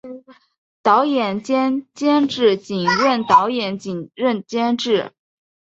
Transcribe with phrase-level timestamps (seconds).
[0.81, 5.11] 导演兼监制仅任导演仅任监制